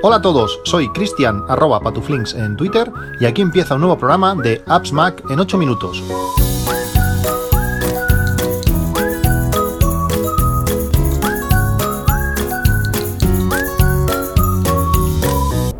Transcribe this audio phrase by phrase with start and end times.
[0.00, 4.34] Hola a todos, soy Cristian arroba patuflinks en Twitter y aquí empieza un nuevo programa
[4.36, 6.02] de Apps Mac en 8 minutos.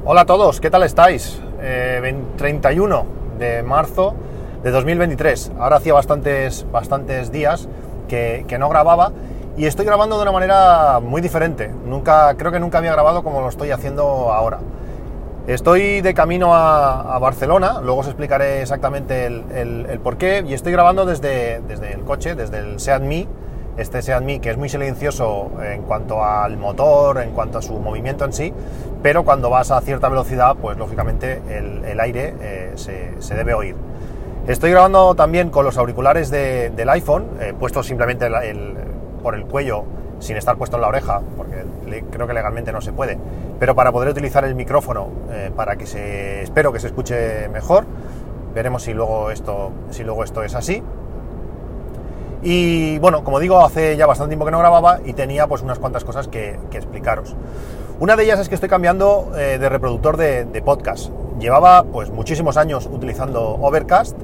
[0.05, 1.41] Hola a todos, ¿qué tal estáis?
[1.61, 3.07] Eh, 31
[3.39, 4.15] de marzo
[4.63, 5.53] de 2023.
[5.59, 7.69] Ahora hacía bastantes, bastantes días
[8.09, 9.13] que no grababa
[9.59, 11.69] y estoy grabando de una manera muy diferente.
[11.85, 14.61] Nunca, creo que nunca había grabado como lo estoy haciendo ahora.
[15.49, 19.43] Estoy de camino a, Barcelona, luego os explicaré exactamente el,
[19.89, 23.27] el, por qué, y estoy grabando desde, desde el coche, desde el Seat Mi,
[23.77, 27.79] este Seat Mi que es muy silencioso en cuanto al motor, en cuanto a su
[27.81, 28.53] movimiento en sí,
[29.03, 33.55] pero cuando vas a cierta velocidad, pues lógicamente el, el aire eh, se, se, debe
[33.55, 33.75] oír.
[34.47, 38.77] Estoy grabando también con los auriculares de, del iPhone, eh, puestos simplemente el,
[39.29, 39.85] por el cuello
[40.21, 41.63] sin estar puesto en la oreja, porque
[42.11, 43.19] creo que legalmente no se puede,
[43.61, 47.85] pero para poder utilizar el micrófono eh, para que se, espero que se escuche mejor,
[48.55, 50.83] veremos si luego esto, si luego esto es así.
[52.43, 55.79] Y bueno, como digo, hace ya bastante tiempo que no grababa y tenía pues unas
[55.79, 57.37] cuantas cosas que, explicaros.
[58.01, 61.11] Una de ellas es que estoy cambiando eh, de reproductor de, de podcast.
[61.39, 64.17] Llevaba pues muchísimos años utilizando Overcast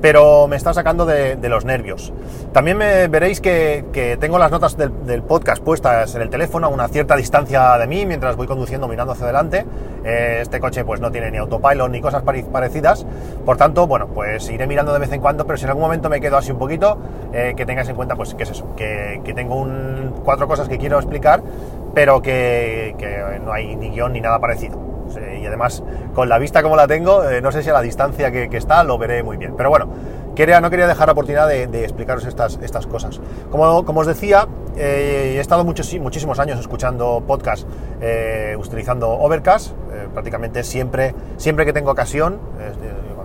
[0.00, 2.12] pero me está sacando de, los nervios.
[2.52, 6.70] También me veréis que, que tengo las notas del, podcast puestas en el teléfono a
[6.70, 9.66] una cierta distancia de mí mientras voy conduciendo mirando hacia adelante.
[10.04, 13.04] Eh, este coche pues no tiene ni autopilot ni cosas parecidas,
[13.44, 16.08] por tanto, bueno, pues iré mirando de vez en cuando, pero si en algún momento
[16.08, 16.98] me quedo así un poquito,
[17.32, 19.66] eh, que tengáis en cuenta pues qué es eso, que, que tengo
[20.24, 21.42] cuatro cosas que quiero explicar,
[21.94, 25.82] pero que, que no hay ni guion ni nada parecido y además
[26.14, 28.84] con la vista como la tengo, eh, no sé si a la distancia que, está
[28.84, 29.54] lo veré muy bien.
[29.56, 29.88] Pero bueno,
[30.34, 33.20] quería, no quería dejar la oportunidad de, de explicaros estas, estas cosas.
[33.50, 37.66] Como, como os decía, eh, he estado muchos, muchísimos años escuchando podcast
[38.00, 39.72] eh, utilizando Overcast,
[40.12, 42.38] prácticamente siempre, siempre que tengo ocasión,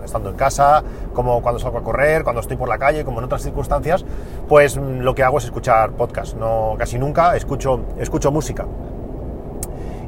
[0.05, 0.83] estando en casa,
[1.14, 4.05] como cuando salgo a correr, cuando estoy por la calle, como en otras circunstancias,
[4.48, 6.36] pues mm, lo que hago es escuchar podcast.
[6.38, 8.65] No, casi nunca escucho, escucho música.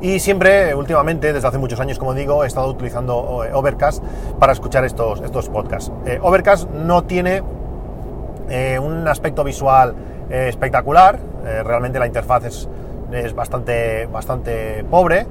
[0.02, 4.03] Y siempre, últimamente, desde hace muchos años, como digo, he estado utilizando eh, Overcast
[4.40, 5.91] para escuchar estos, estos podcasts.
[6.06, 7.41] Eh, Overcast no tiene
[8.50, 9.96] eh, un aspecto visual
[10.30, 11.18] espectacular,
[11.63, 12.69] realmente la interfaz es,
[13.13, 15.25] es bastante, bastante pobre.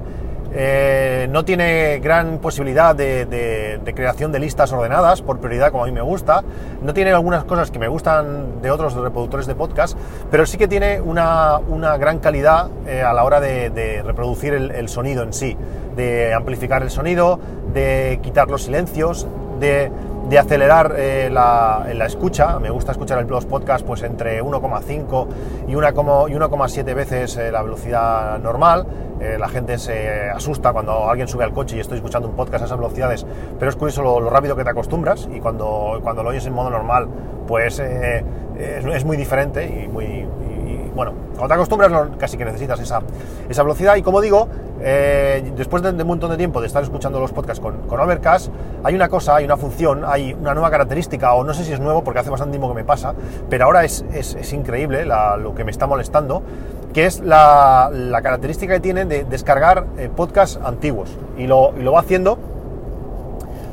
[0.53, 5.91] Eh, no tiene gran posibilidad de, creación de listas ordenadas por prioridad como a mí
[5.91, 6.43] me gusta.
[6.81, 9.97] No tiene algunas cosas que me gustan de otros reproductores de podcast,
[10.31, 11.59] pero sí que tiene una,
[11.97, 15.57] gran calidad eh, a la hora de, reproducir el, sonido en sí,
[15.95, 17.39] de amplificar el sonido,
[17.73, 19.27] de quitar los silencios,
[19.59, 19.91] de,
[20.37, 22.59] acelerar eh, la, la, escucha.
[22.59, 25.27] Me gusta escuchar los podcasts pues entre 1,5
[25.67, 28.85] y 1,7 veces eh, la velocidad normal.
[29.19, 32.63] Eh, la gente se asusta cuando alguien sube al coche y estoy escuchando un podcast
[32.63, 33.25] a esas velocidades,
[33.57, 36.53] pero es curioso lo, lo rápido que te acostumbras y cuando, cuando lo oyes en
[36.53, 37.07] modo normal,
[37.47, 38.23] pues es,
[38.59, 40.27] es, muy diferente y muy,
[40.97, 43.01] bueno, cuando te acostumbras casi que necesitas esa,
[43.47, 44.47] esa velocidad y como digo,
[44.81, 48.51] eh, después de, un montón de tiempo de estar escuchando los podcasts con, Overcast,
[48.83, 51.79] hay una cosa, hay una función, hay una nueva característica, o no sé si es
[51.79, 53.13] nuevo porque hace bastante tiempo que me pasa,
[53.47, 56.41] pero ahora es, es, increíble lo que me está molestando,
[56.93, 57.91] que es la,
[58.23, 61.15] característica que tiene de descargar eh, podcasts antiguos.
[61.37, 62.39] Y lo, lo, va haciendo,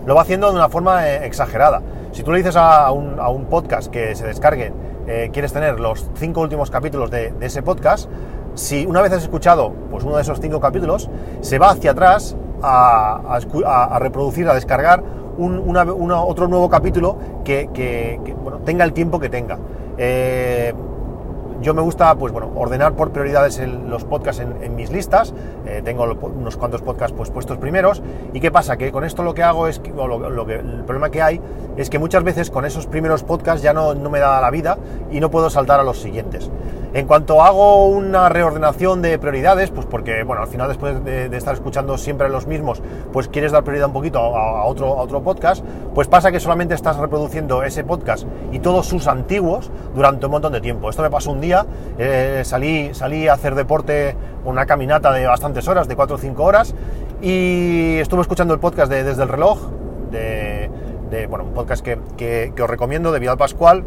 [0.04, 1.80] lo va haciendo de una forma eh, exagerada.
[2.12, 4.72] Si tú le dices a un, a un podcast que se descargue,
[5.06, 8.09] eh, quieres tener los cinco últimos capítulos de, ese podcast,
[8.54, 11.10] si una vez has escuchado pues uno de esos cinco capítulos,
[11.41, 13.38] se va hacia atrás a,
[14.00, 15.03] reproducir, a descargar
[15.37, 18.20] un, otro nuevo capítulo que,
[18.65, 19.59] tenga el tiempo que tenga.
[19.98, 20.72] Eh,
[21.64, 23.58] yo me gusta pues bueno ordenar por prioridades
[23.88, 25.32] los podcasts en, mis listas.
[25.66, 28.02] Eh, tengo unos cuantos podcasts pues puestos primeros.
[28.34, 30.84] Y qué pasa que con esto lo que hago es que, lo, lo que, el
[30.84, 31.41] problema que hay
[31.78, 34.78] es que muchas veces con esos primeros podcasts ya no, no me da la vida
[35.10, 36.50] y no puedo saltar a los siguientes.
[36.94, 41.36] En cuanto hago una reordenación de prioridades, pues porque, bueno, al final después de, de
[41.36, 42.80] estar escuchando siempre los mismos,
[43.12, 46.39] pues quieres dar prioridad un poquito a, a, otro, a otro podcast, pues pasa que
[46.39, 50.89] solamente estás reproduciendo ese podcast y todos sus antiguos durante un montón de tiempo.
[50.89, 51.53] Esto me pasó un día,
[51.98, 56.42] eh, salí, salí a hacer deporte, una caminata de bastantes horas, de 4 o 5
[56.42, 56.74] horas,
[57.22, 59.59] y estuve escuchando el podcast de Desde el reloj,
[60.10, 60.71] de,
[61.28, 63.84] bueno, un podcast que, que, os recomiendo, de Vidal Pascual,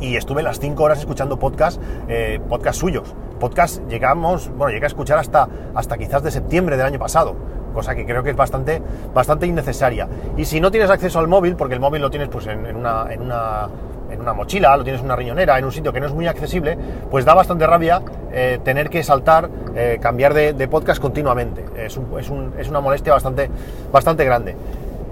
[0.00, 3.14] y estuve las 5 horas escuchando podcast, eh, podcast suyos.
[3.40, 7.34] Podcast llegamos, bueno, llegué a escuchar hasta, hasta quizás de septiembre del año pasado,
[7.72, 8.82] cosa que creo que es bastante,
[9.14, 10.08] bastante innecesaria.
[10.36, 13.06] Y si no tienes acceso al móvil, porque el móvil lo tienes pues en una,
[13.10, 13.68] en una
[14.10, 16.26] en una mochila, lo tienes en una riñonera, en un sitio que no es muy
[16.26, 16.76] accesible,
[17.10, 18.02] pues da bastante rabia
[18.32, 21.64] eh, tener que saltar, eh, cambiar de, podcast continuamente.
[21.76, 23.50] Es, una molestia bastante,
[23.92, 24.56] bastante grande.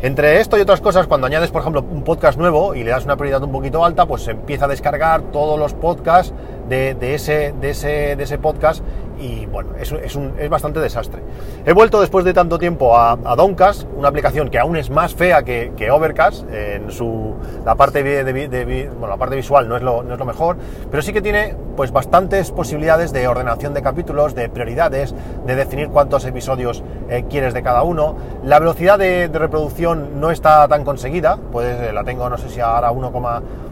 [0.02, 3.06] Entre esto y otras cosas, cuando añades, por ejemplo, un podcast nuevo y le das
[3.06, 6.34] una prioridad un poquito alta, pues se empieza a descargar todos los podcasts
[6.68, 8.82] de, ese, de, ese, de ese podcast
[9.18, 11.22] y bueno, es, es, un, es, bastante desastre.
[11.64, 15.42] He vuelto después de tanto tiempo a, Downcast, una aplicación que aún es más fea
[15.42, 17.34] que, Overcast, en su,
[17.64, 20.56] la, parte de, bueno, la parte visual no es, lo, no es lo mejor,
[20.90, 25.14] pero sí que tiene pues bastantes posibilidades de ordenación de capítulos, de prioridades,
[25.46, 28.16] de definir cuántos episodios eh, quieres de cada uno.
[28.42, 32.60] La velocidad de, reproducción no está tan conseguida, pues eh, la tengo no sé si
[32.60, 33.12] ahora 1,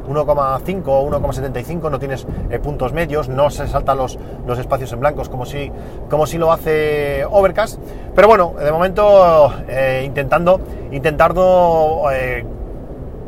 [0.07, 5.01] 1,5 o 1,75, no tienes eh, puntos medios, no se saltan los, los espacios en
[5.01, 5.71] blancos como si,
[6.11, 7.81] como si lo hace Overcast.
[8.15, 10.61] Pero bueno, de momento eh, intentando,
[10.93, 12.45] intentando eh,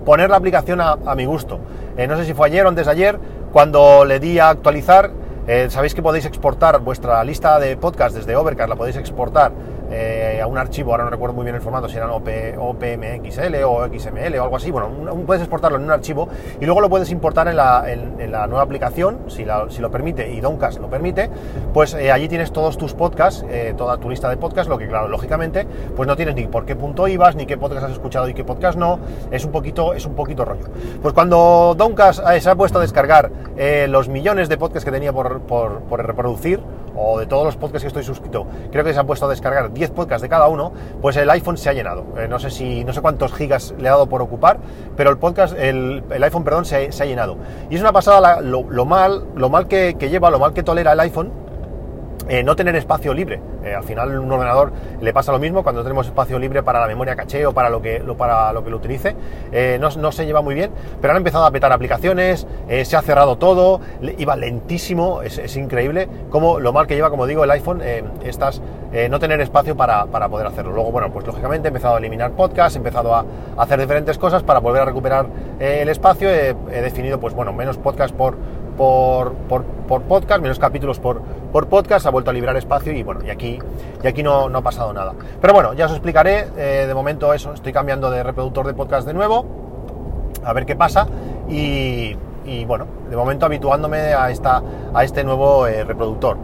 [0.05, 1.59] poner la aplicación a, mi gusto.
[1.97, 3.19] no sé si fue ayer o antes de ayer,
[3.53, 5.11] cuando le di a actualizar,
[5.69, 9.53] sabéis que podéis exportar vuestra lista de podcast desde Overcast, la podéis exportar
[9.91, 12.29] eh, a un archivo, ahora no recuerdo muy bien el formato, si era OP,
[12.59, 14.71] OPMXL o XML o algo así.
[14.71, 14.89] Bueno,
[15.27, 16.29] puedes exportarlo en un archivo
[16.61, 20.89] y luego lo puedes importar en la, nueva aplicación, si, lo permite y Downcast lo
[20.89, 21.31] permite,
[21.73, 24.89] pues eh, allí tienes todos tus podcasts, eh, toda tu lista de podcasts, lo que
[24.89, 28.29] claro, lógicamente, pues no tienes ni por qué punto ibas, ni qué podcast has escuchado
[28.29, 28.99] y qué podcast no,
[29.31, 30.67] es un poquito, es un poquito rollo.
[31.01, 33.31] Pues cuando Downcast se ha puesto a descargar
[33.89, 36.61] los millones de podcasts que tenía por reproducir,
[36.97, 39.73] o de todos los podcasts que estoy suscrito, creo que se han puesto a descargar
[39.73, 42.05] 10 podcasts de cada uno, pues el iPhone se ha llenado.
[42.17, 44.59] Eh, no sé si, no sé cuántos gigas le ha dado por ocupar,
[44.97, 47.37] pero el podcast, el, iPhone, perdón, se, ha llenado.
[47.71, 50.93] Y es una pasada lo, mal, lo mal que, que lleva, lo mal que tolera
[50.93, 51.46] el iPhone
[52.29, 53.41] eh, no tener espacio libre.
[53.65, 56.87] Eh, al final un ordenador le pasa lo mismo cuando tenemos espacio libre para la
[56.87, 59.15] memoria caché o para lo que lo, para lo, que lo utilice.
[59.53, 60.71] Eh, no, se lleva muy bien,
[61.01, 62.47] pero han empezado a petar aplicaciones,
[62.85, 63.81] se ha cerrado todo,
[64.19, 67.83] iba lentísimo, es, increíble como lo mal que lleva, como digo, el iPhone,
[68.25, 68.61] estas,
[69.11, 70.73] no tener espacio para, para, poder hacerlo.
[70.73, 73.25] Luego, bueno, pues lógicamente he empezado a eliminar podcasts, he empezado a,
[73.57, 75.27] hacer diferentes cosas para volver a recuperar
[75.59, 78.37] el espacio, he definido, pues bueno, menos podcasts por
[78.77, 83.21] por, por, podcast, menos capítulos por, por podcast, ha vuelto a liberar espacio y bueno,
[83.25, 83.59] y aquí,
[84.03, 85.15] y aquí no, no ha pasado nada.
[85.41, 89.07] Pero bueno, ya os explicaré, eh, de momento eso, estoy cambiando de reproductor de podcast
[89.07, 89.47] de nuevo,
[90.45, 91.07] a ver qué pasa
[91.49, 92.15] y,
[92.67, 94.63] bueno, de momento habituándome a, esta,
[94.95, 96.37] a este nuevo eh, reproductor.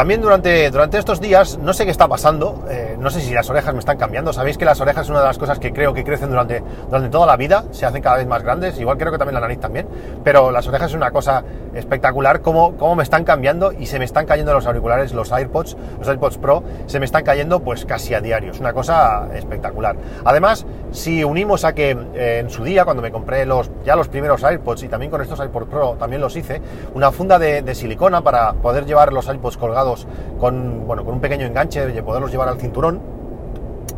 [0.00, 3.50] También durante, durante estos días, no sé qué está pasando, eh, no sé si las
[3.50, 5.92] orejas me están cambiando, sabéis que las orejas es una de las cosas que creo
[5.92, 9.12] que crecen durante, durante toda la vida, se hacen cada vez más grandes, igual creo
[9.12, 9.86] que también la nariz también,
[10.24, 11.44] pero las orejas es una cosa
[11.74, 15.76] espectacular, cómo, cómo me están cambiando y se me están cayendo los auriculares, los AirPods,
[15.98, 19.96] los AirPods Pro, se me están cayendo pues casi a diario, es una cosa espectacular.
[20.24, 24.08] Además, si unimos a que eh, en su día, cuando me compré los, ya los
[24.08, 26.62] primeros AirPods y también con estos AirPods Pro también los hice,
[26.94, 29.89] una funda de, de silicona para poder llevar los AirPods colgados
[30.38, 33.00] con, bueno, con un pequeño enganche de poderlos llevar al cinturón,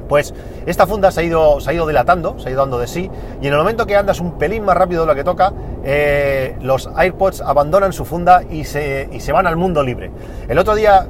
[0.09, 0.35] pues
[0.67, 3.11] esta funda se ha, ido, se ha ido dilatando, se ha ido dando de sí,
[3.41, 5.55] y en el momento que andas un pelín más rápido de lo que toca,
[5.85, 10.11] eh, los AirPods abandonan su funda y se, y se van al mundo libre.
[10.49, 11.07] El otro día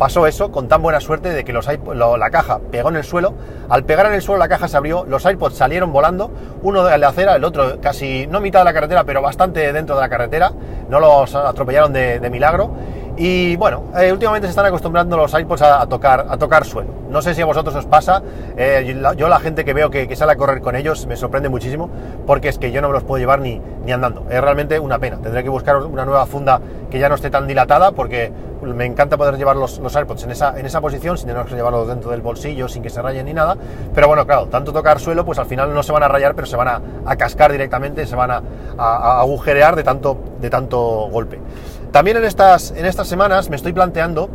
[0.00, 3.34] pasó eso con tan buena suerte de que los la caja pegó en el suelo.
[3.68, 6.30] Al pegar en el suelo la caja se abrió, los iPods salieron volando,
[6.62, 9.94] uno de la acera, el otro casi no mitad de la carretera, pero bastante dentro
[9.94, 10.52] de la carretera.
[10.88, 12.72] No los atropellaron de milagro.
[13.22, 16.88] Y bueno, eh, últimamente se están acostumbrando los iPods a, tocar, a tocar suelo.
[17.10, 18.22] No sé si a vosotros os pasa.
[18.56, 21.90] Eh, yo la gente que veo que, sale a correr con ellos me sorprende muchísimo
[22.26, 24.24] porque es que yo no me los puedo llevar ni, ni andando.
[24.30, 25.18] Es realmente una pena.
[25.18, 29.18] Tendré que buscar una nueva funda que ya no esté tan dilatada porque me encanta
[29.18, 32.12] poder llevar los, los AirPods en esa, en esa posición sin tener que llevarlos dentro
[32.12, 33.54] del bolsillo, sin que se rayen ni nada.
[33.94, 36.46] Pero bueno, claro, tanto tocar suelo, pues al final no se van a rayar, pero
[36.46, 38.42] se van a, cascar directamente, se van a,
[38.78, 41.38] a, agujerear de tanto, de tanto golpe.
[41.92, 44.30] También en estas, en estas semanas me estoy planteando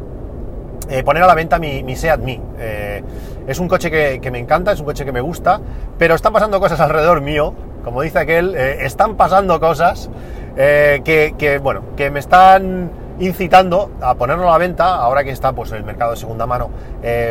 [0.90, 2.42] eh, poner a la venta mi, mi Seat Mii.
[2.60, 3.04] Eh,
[3.48, 5.62] es un coche que, me encanta, es un coche que me gusta,
[5.98, 10.10] pero están pasando cosas alrededor mío, como dice aquel, eh, están pasando cosas
[10.56, 15.72] que, bueno, que me están incitando a ponerlo a la venta, ahora que está pues,
[15.72, 16.70] el mercado de segunda mano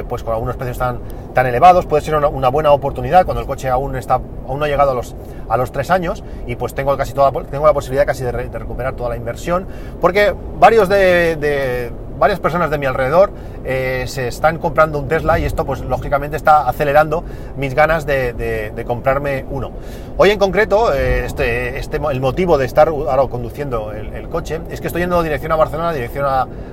[0.08, 1.00] pues con algunos precios tan,
[1.34, 4.68] tan elevados, puede ser una, buena oportunidad cuando el coche aún, está, aún no ha
[4.68, 5.16] llegado a los,
[5.48, 8.94] a los tres años y pues tengo, casi toda, tengo la posibilidad casi de, recuperar
[8.94, 9.66] toda la inversión,
[10.00, 13.30] porque varios de varias personas de mi alrededor
[13.64, 17.24] eh, se están comprando un Tesla y esto pues lógicamente está acelerando
[17.56, 19.70] mis ganas de, comprarme uno.
[20.16, 24.80] Hoy en concreto, eh, este, este, el motivo de estar ahora conduciendo el, coche es
[24.80, 26.26] que estoy yendo dirección a Barcelona, dirección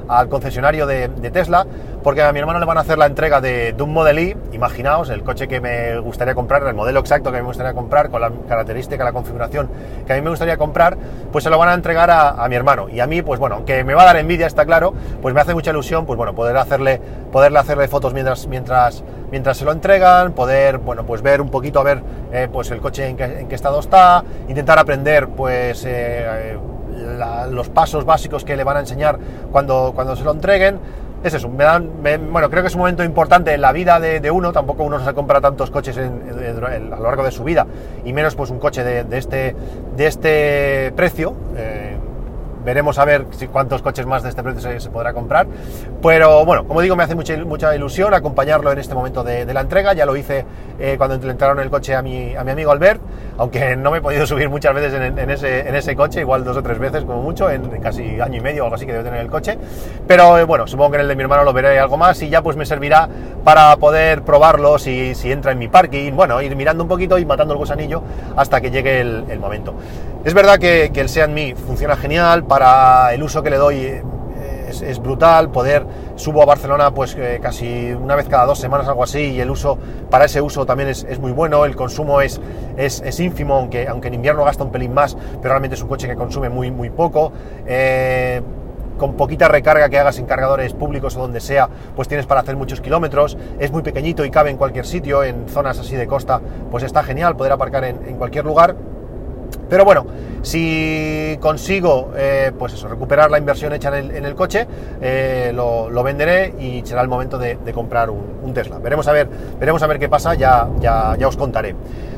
[0.08, 1.66] al concesionario de, Tesla,
[2.04, 5.10] porque a mi hermano le van a hacer la entrega de, un Model I, imaginaos,
[5.10, 8.32] el coche que me gustaría comprar, el modelo exacto que me gustaría comprar, con la
[8.48, 9.70] característica, la configuración
[10.06, 10.98] que a mí me gustaría comprar,
[11.32, 12.90] pues se lo van a entregar a, a mi hermano.
[12.90, 15.42] Y a mí, pues bueno, aunque me va a dar envidia, está claro, pues me
[15.42, 19.72] hace mucha ilusión, pues bueno, poder hacerle, poderle hacerle fotos mientras, mientras, mientras se lo
[19.72, 23.56] entregan, poder, bueno, pues ver un poquito, a ver, eh, pues el coche en qué,
[23.56, 26.58] estado está, intentar aprender, pues, eh,
[27.50, 29.18] los pasos básicos que le van a enseñar
[29.52, 30.80] cuando, cuando se lo entreguen.
[31.24, 31.88] Es eso, me dan,
[32.32, 35.14] bueno, creo que es un momento importante en la vida de, uno, tampoco uno se
[35.14, 37.68] compra tantos coches a lo largo de su vida,
[38.04, 39.56] y menos pues un coche de, este,
[39.96, 41.36] de este precio.
[41.56, 41.96] Eh,
[42.64, 45.48] veremos a ver si cuántos coches más de este precio se, podrá comprar.
[46.02, 49.62] Pero bueno, como digo, me hace mucha, mucha ilusión acompañarlo en este momento de, la
[49.62, 49.94] entrega.
[49.94, 50.46] Ya lo hice
[50.80, 53.02] eh, cuando entraron el coche a mi, a mi amigo Albert,
[53.38, 56.58] aunque no me he podido subir muchas veces en, ese, en ese coche, igual dos
[56.58, 59.04] o tres veces como mucho, en, casi año y medio o algo así que debe
[59.04, 59.58] tener el coche.
[60.08, 62.30] Pero eh, bueno, supongo que en el de mi hermano lo veré algo más y
[62.30, 63.10] ya pues me servirá
[63.44, 66.14] para poder probarlo si, si entra en mi parking.
[66.14, 68.02] Bueno, ir mirando un poquito y matando el gusanillo
[68.36, 69.74] hasta que llegue el, el momento.
[70.24, 73.78] Es verdad que, que el Seat Mi funciona genial, para el uso que le doy
[73.78, 74.04] eh,
[74.68, 75.86] es, brutal, poder,
[76.18, 79.50] subo a Barcelona pues eh, casi una vez cada dos semanas, algo así, y el
[79.50, 79.78] uso,
[80.10, 82.42] para ese uso también es, muy bueno, el consumo es,
[82.76, 86.10] es, ínfimo, aunque, aunque en invierno gasta un pelín más, pero realmente es un coche
[86.10, 87.32] que consume muy, muy poco.
[87.66, 88.42] Eh,
[88.98, 92.58] con poquita recarga que hagas en cargadores públicos o donde sea, pues tienes para hacer
[92.58, 96.42] muchos kilómetros, es muy pequeñito y cabe en cualquier sitio, en zonas así de costa,
[96.70, 98.76] pues está genial poder aparcar en, en cualquier lugar.
[99.72, 100.06] Pero bueno,
[100.42, 104.68] si consigo, eh, pues eso, recuperar la inversión hecha en el, coche,
[105.00, 108.80] eh, lo, venderé y será el momento de, comprar un, Tesla.
[108.80, 111.74] Veremos a ver, veremos a ver qué pasa, ya, ya, ya os contaré.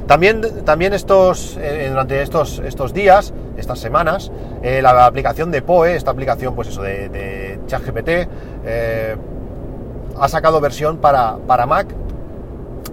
[0.07, 4.31] También, también estos, eh, durante estos, estos días, estas semanas,
[4.63, 8.09] la aplicación de POE, esta aplicación, pues eso, de, de ChatGPT,
[10.19, 11.85] ha sacado versión para, para Mac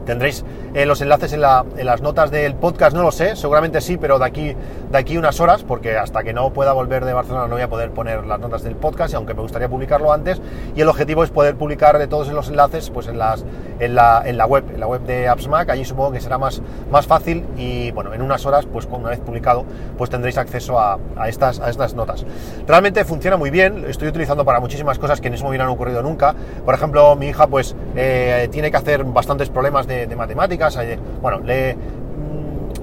[0.07, 4.19] Tendréis eh, los enlaces en, las notas del podcast, no lo sé, seguramente sí, pero
[4.19, 4.57] de aquí,
[4.90, 7.68] de aquí unas horas, porque hasta que no pueda volver de Barcelona no voy a
[7.68, 10.40] poder poner las notas del podcast, y aunque me gustaría publicarlo antes,
[10.75, 13.44] y el objetivo es poder publicar de todos los enlaces pues en, las,
[13.78, 16.61] en, la, en la web, en la web de AppsMac, allí supongo que será más,
[16.90, 19.64] más fácil y bueno, en unas horas, pues una vez publicado,
[19.97, 22.26] pues tendréis acceso a, estas, a estas notas.
[22.66, 26.02] Realmente funciona muy bien, estoy utilizando para muchísimas cosas que no se me hubieran ocurrido
[26.02, 26.35] nunca.
[26.64, 30.78] Por ejemplo, mi hija pues eh, tiene que hacer bastantes problemas de matemáticas,
[31.23, 31.76] bueno, le,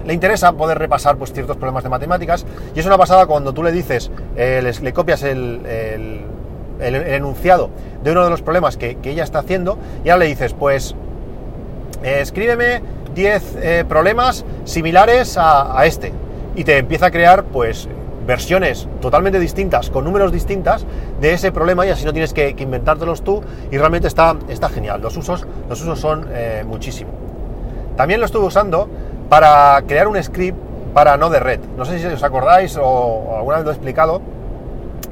[0.08, 3.62] le interesa poder repasar pues, ciertos problemas de matemáticas y es una pasada cuando tú
[3.62, 5.62] le dices, eh, le, copias el,
[6.80, 7.70] el, enunciado
[8.04, 10.96] de uno de los problemas que, ella está haciendo y ahora le dices, pues
[12.04, 12.82] eh, escríbeme
[13.14, 16.14] 10 eh, problemas similares a, este
[16.56, 17.90] y te empieza a crear pues
[18.26, 20.86] versiones totalmente distintas, con números distintas
[21.20, 25.02] de ese problema y así no tienes que, inventártelos tú y realmente está, está genial.
[25.02, 26.28] Los usos, los usos son
[26.66, 27.12] muchísimo.
[27.98, 28.88] También lo estuve usando
[29.30, 30.58] para crear un script
[30.94, 31.60] para no de red.
[31.78, 34.22] No sé si os acordáis o, alguna vez lo he explicado,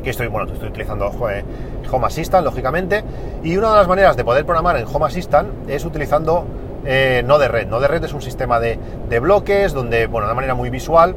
[0.03, 3.03] que estoy, bueno, estoy utilizando Home Assistant, lógicamente,
[3.43, 6.45] y una de las maneras de poder programar en Home Assistant es utilizando
[6.86, 7.67] eh, no de red.
[7.67, 8.77] No de red es un sistema de,
[9.19, 11.15] bloques donde, bueno, de manera muy visual,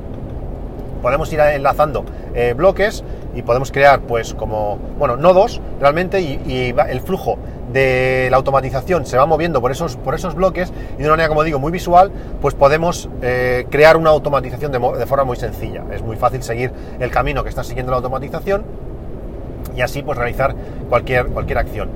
[1.03, 7.01] podemos ir enlazando eh, bloques y podemos crear pues como, bueno, nodos realmente y, el
[7.01, 7.39] flujo
[7.73, 11.29] de la automatización se va moviendo por esos, por esos bloques y de una manera,
[11.29, 12.11] como digo, muy visual,
[12.41, 15.85] pues podemos eh, crear una automatización de, forma muy sencilla.
[15.93, 18.65] Es muy fácil seguir el camino que está siguiendo la automatización
[19.77, 20.55] y así pues realizar
[20.89, 21.91] cualquier, cualquier acción.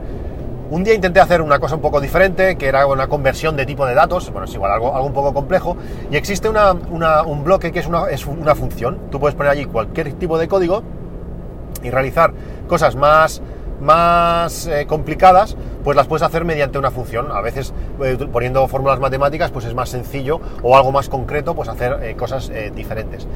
[0.71, 3.85] Un día intenté hacer una cosa un poco diferente, que era una conversión de tipo
[3.85, 5.77] de datos, bueno, es igual, algo, algo un poco complejo,
[6.11, 8.99] y existe un bloque que es una, es una función.
[9.11, 10.83] Tú puedes poner allí cualquier tipo de código
[11.83, 12.33] y realizar
[12.69, 13.43] cosas más
[13.83, 17.31] más eh, complicadas, pues las puedes hacer mediante una función.
[17.33, 21.69] A veces eh, poniendo fórmulas matemáticas, pues es más sencillo o algo más concreto, pues
[21.69, 23.27] hacer eh, cosas diferentes.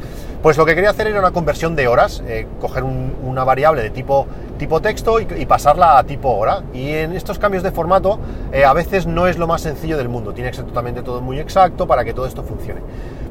[0.43, 2.23] Pues lo que quería hacer era una conversión de horas,
[2.61, 4.27] coger una variable de tipo,
[4.59, 6.63] tipo texto y, pasarla a tipo hora.
[6.73, 8.21] Y en estos cambios de formato
[8.65, 11.41] a veces no es lo más sencillo del mundo, tiene que ser totalmente todo muy
[11.41, 12.81] exacto para que todo esto funcione.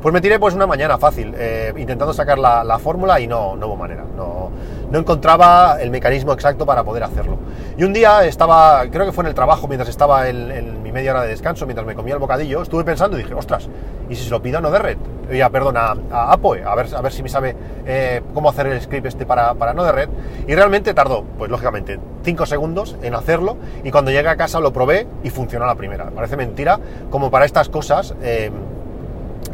[0.06, 3.66] Pues me tiré pues una mañana fácil, eh, intentando sacar la, fórmula y no, no
[3.66, 4.52] hubo manera, no,
[4.92, 7.40] no encontraba el mecanismo exacto para poder hacerlo.
[7.76, 11.10] Y un día estaba, creo que fue en el trabajo, mientras estaba en, mi media
[11.10, 13.68] hora de descanso, mientras me comía el bocadillo, estuve pensando y dije, ostras,
[14.08, 15.00] ¿y si se lo pido a NoDerred?
[15.34, 17.56] Ya, perdón, a, a Apoe, a ver, a ver si me sabe
[17.88, 20.10] eh, cómo hacer el script este para, para NoDerred.
[20.48, 24.72] Y realmente tardó, pues lógicamente, 5 segundos en hacerlo y cuando llegué a casa lo
[24.72, 26.12] probé y funcionó la primera.
[26.12, 28.14] Parece mentira, como para estas cosas...
[28.22, 28.52] Eh,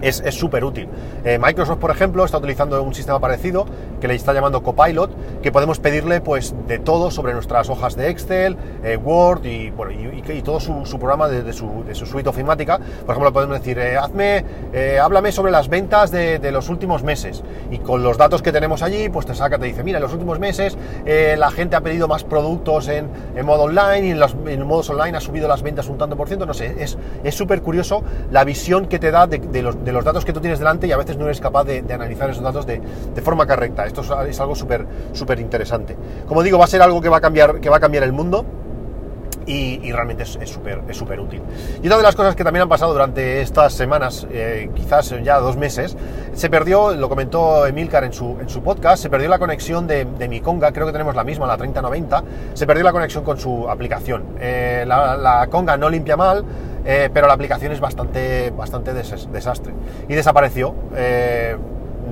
[0.01, 0.87] es súper útil.
[1.23, 3.65] Eh, Microsoft, por ejemplo, está utilizando un sistema parecido
[3.99, 8.09] que le está llamando Copilot, que podemos pedirle pues de todo sobre nuestras hojas de
[8.09, 12.77] Excel, eh, Word y, bueno, y, todo su, programa de, su, de, su, suite ofimática.
[12.77, 14.43] Por ejemplo, podemos decir, eh, hazme,
[14.99, 17.43] háblame sobre las ventas de, los últimos meses.
[17.69, 20.13] Y con los datos que tenemos allí, pues te saca, te dice, mira, en los
[20.13, 23.09] últimos meses la gente ha pedido más productos en,
[23.43, 26.27] modo online y en los en modos online ha subido las ventas un tanto por
[26.27, 26.45] ciento.
[26.45, 26.75] No sé,
[27.23, 30.59] es súper curioso la visión que te da de, los los datos que tú tienes
[30.59, 32.81] delante y a veces no eres capaz de, analizar esos datos de,
[33.21, 33.85] forma correcta.
[33.85, 35.95] Esto es, algo súper súper interesante.
[36.27, 38.11] Como digo, va a ser algo que va a cambiar, que va a cambiar el
[38.11, 38.45] mundo.
[39.45, 41.41] Y, realmente es súper es súper útil.
[41.81, 45.39] Y otra de las cosas que también han pasado durante estas semanas, eh, quizás ya
[45.39, 45.97] dos meses,
[46.33, 50.05] se perdió, lo comentó Emilcar en su, en su podcast, se perdió la conexión de,
[50.29, 53.69] mi Conga, creo que tenemos la misma, la 3090, se perdió la conexión con su
[53.69, 54.23] aplicación.
[54.39, 56.45] Eh, la, la Conga no limpia mal,
[56.85, 59.73] eh, pero la aplicación es bastante, bastante desastre.
[60.07, 60.73] Y desapareció.
[60.95, 61.55] Eh,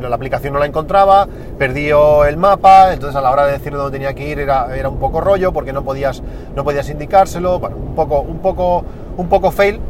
[0.07, 1.27] la aplicación no la encontraba,
[1.57, 4.87] perdió el mapa, entonces a la hora de decir dónde tenía que ir era, era
[4.87, 6.21] un poco rollo porque no podías,
[6.55, 8.83] no podías indicárselo, bueno, un poco, un poco,
[9.17, 9.81] un poco fail,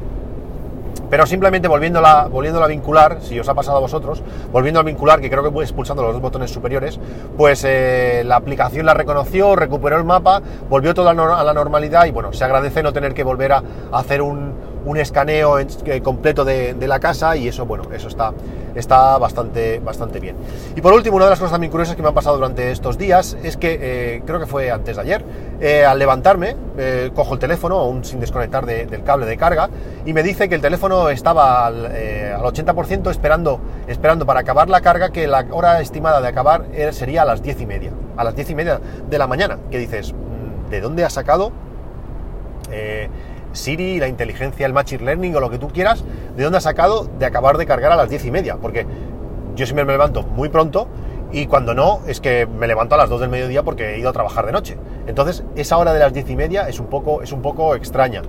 [1.10, 5.20] pero simplemente volviéndola, volviéndola a vincular, si os ha pasado a vosotros, volviendo a vincular,
[5.20, 7.00] que creo que expulsando los dos botones superiores,
[7.36, 12.12] pues eh, la aplicación la reconoció, recuperó el mapa, volvió todo a la normalidad y
[12.12, 14.54] bueno, se agradece no tener que volver a hacer un,
[14.86, 18.34] un escaneo eh, completo de, la casa y eso, bueno, eso está,
[18.74, 20.36] está bastante, bastante bien.
[20.76, 22.98] Y por último, una de las cosas también curiosas que me han pasado durante estos
[22.98, 25.24] días es que, eh, creo que fue antes de ayer,
[25.60, 26.56] eh, al levantarme,
[27.14, 29.70] cojo el teléfono, aún sin desconectar del cable de carga,
[30.06, 34.80] y me dice que el teléfono estaba al, al 80% esperando, esperando para acabar la
[34.80, 38.34] carga, que la hora estimada de acabar sería a las 10 y media, a las
[38.34, 41.52] 10 y media de la mañana, que dices, mm, ¿de dónde ha sacado?
[43.54, 46.04] Siri, la inteligencia, el Machine Learning o lo que tú quieras,
[46.36, 48.58] ¿de dónde ha sacado de acabar de cargar a las diez y media?
[48.58, 48.86] Porque
[49.56, 50.88] yo siempre me levanto muy pronto
[51.32, 54.10] y cuando no, es que me levanto a las 2 del mediodía porque he ido
[54.10, 54.78] a trabajar de noche.
[55.06, 58.22] Entonces, esa hora de las diez y media es un poco, es un poco extraña.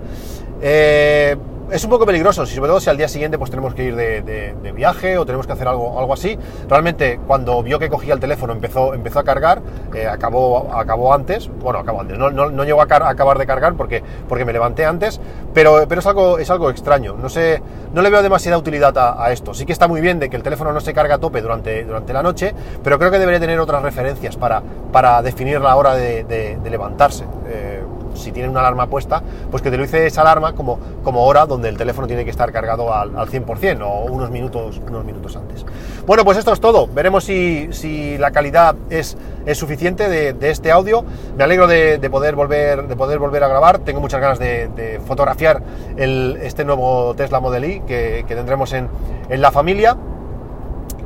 [0.61, 1.37] Eh,
[1.71, 4.73] es un poco peligroso, sobre todo si al día siguiente pues tenemos que ir de,
[4.75, 6.39] viaje o tenemos que hacer algo, algo así.
[6.69, 9.61] Realmente cuando vio que cogía el teléfono empezó, empezó a cargar,
[9.95, 14.03] eh, acabó, acabó antes, bueno, acabó antes, no, no, llegó a, acabar de cargar porque,
[14.29, 15.21] porque me levanté antes,
[15.55, 19.33] pero, pero es, algo, es algo extraño, no sé, no le veo demasiada utilidad a,
[19.33, 19.55] esto.
[19.55, 21.85] Sí que está muy bien de que el teléfono no se carga a tope durante,
[21.85, 25.95] durante la noche, pero creo que debería tener otras referencias para, para definir la hora
[25.95, 27.25] de, levantarse.
[27.49, 27.83] Eh,
[28.15, 31.47] si tiene una alarma puesta, pues que te lo hice esa alarma como, como hora
[31.47, 35.65] donde el teléfono tiene que estar cargado al, 100% o unos minutos, unos minutos antes.
[36.07, 36.89] Bueno, pues esto es todo.
[36.89, 41.05] Veremos si, la calidad es, es suficiente de, este audio.
[41.37, 43.79] Me alegro de, poder volver, de poder volver a grabar.
[43.81, 45.63] Tengo muchas ganas de, fotografiar
[45.97, 48.89] este nuevo Tesla Model Y que, tendremos en,
[49.31, 49.97] la familia.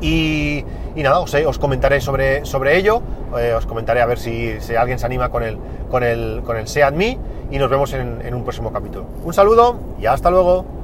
[0.04, 0.62] Y,
[0.96, 3.00] nada, os, comentaré sobre, sobre ello,
[3.38, 5.56] eh, os comentaré a ver si, alguien se anima con el,
[5.90, 7.18] con el, con el Me
[7.50, 9.06] y nos vemos en un próximo capítulo.
[9.24, 10.74] Un saludo y hasta luego.